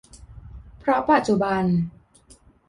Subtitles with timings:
[0.79, 1.63] เพราะปัจจุบัน